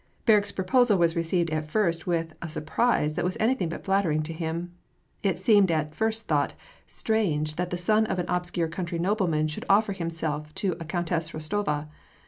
Berg's 0.25 0.51
proposal 0.51 0.97
was 0.97 1.15
received 1.15 1.51
at 1.51 1.69
first 1.69 2.07
with 2.07 2.33
a 2.41 2.49
surprise 2.49 3.13
that 3.13 3.23
was 3.23 3.37
anything 3.39 3.69
but 3.69 3.83
flattering 3.85 4.23
to 4.23 4.33
him. 4.33 4.71
It 5.21 5.37
seemed 5.37 5.69
at 5.69 5.93
first 5.93 6.25
thought 6.25 6.55
strange 6.87 7.55
that 7.57 7.69
the 7.69 7.77
son 7.77 8.07
of 8.07 8.17
an 8.17 8.25
obscure 8.27 8.67
country 8.67 8.97
nobleman 8.97 9.47
should 9.47 9.65
offer 9.69 9.93
himself 9.93 10.55
to 10.55 10.71
a 10.79 10.85
Countess 10.85 11.29
Bostova 11.33 11.87